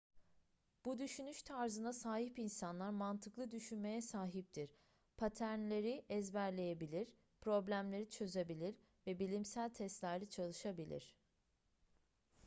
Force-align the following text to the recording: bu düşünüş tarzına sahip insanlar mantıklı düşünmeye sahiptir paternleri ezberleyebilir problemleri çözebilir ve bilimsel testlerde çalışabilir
bu 0.85 0.99
düşünüş 0.99 1.41
tarzına 1.41 1.93
sahip 1.93 2.39
insanlar 2.39 2.89
mantıklı 2.89 3.51
düşünmeye 3.51 4.01
sahiptir 4.01 4.75
paternleri 5.17 6.05
ezberleyebilir 6.09 7.07
problemleri 7.41 8.09
çözebilir 8.09 8.75
ve 9.07 9.19
bilimsel 9.19 9.69
testlerde 9.69 10.25
çalışabilir 10.29 11.15